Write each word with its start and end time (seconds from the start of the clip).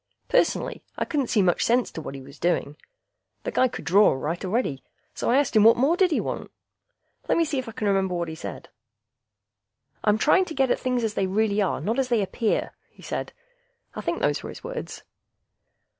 Personally, 0.29 0.81
I 0.97 1.05
couldn't 1.05 1.27
see 1.29 1.43
much 1.43 1.63
sense 1.63 1.91
to 1.91 2.01
what 2.01 2.15
he 2.15 2.21
was 2.21 2.39
doing. 2.39 2.75
The 3.43 3.51
guy 3.51 3.67
could 3.67 3.85
draw 3.85 4.07
all 4.07 4.17
right 4.17 4.43
already, 4.43 4.83
so 5.13 5.29
I 5.29 5.37
asked 5.37 5.55
him 5.55 5.63
what 5.63 5.77
more 5.77 5.95
did 5.95 6.09
he 6.09 6.19
want? 6.19 6.49
Lemme 7.29 7.45
see 7.45 7.59
if 7.59 7.69
I 7.69 7.71
can 7.71 7.85
remember 7.87 8.15
what 8.15 8.27
he 8.27 8.33
said. 8.33 8.69
"I'm 10.03 10.17
trying 10.17 10.45
to 10.45 10.55
get 10.55 10.71
at 10.71 10.79
things 10.79 11.03
as 11.03 11.13
they 11.13 11.27
really 11.27 11.61
are, 11.61 11.79
not 11.79 11.99
as 11.99 12.09
they 12.09 12.23
appear," 12.23 12.73
he 12.89 13.03
said. 13.03 13.31
I 13.93 14.01
think 14.01 14.21
those 14.21 14.41
were 14.41 14.49
his 14.49 14.63
words. 14.63 15.03